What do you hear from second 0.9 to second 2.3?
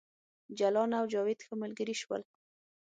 او جاوید ښه ملګري شول